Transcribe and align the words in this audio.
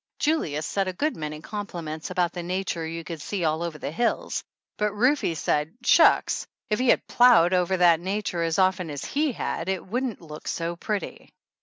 Julius 0.17 0.65
said 0.65 0.87
a 0.87 0.93
good 0.93 1.15
many 1.15 1.41
com 1.41 1.67
pliments 1.67 2.09
about 2.09 2.33
the 2.33 2.41
nature 2.41 2.87
you 2.87 3.03
could 3.03 3.21
see 3.21 3.43
all 3.43 3.61
over 3.61 3.77
the 3.77 3.91
hills, 3.91 4.43
but 4.77 4.91
Rufe 4.95 5.37
said 5.37 5.75
shucks, 5.83 6.47
if 6.71 6.79
he 6.79 6.87
had 6.87 7.05
plowed 7.05 7.53
over 7.53 7.77
that 7.77 7.99
nature 7.99 8.41
as 8.41 8.57
often 8.57 8.89
as 8.89 9.05
he 9.05 9.31
had 9.31 9.69
it 9.69 9.85
wouldn't 9.85 10.19
look 10.19 10.47
so 10.47 10.75
pretty. 10.75 11.29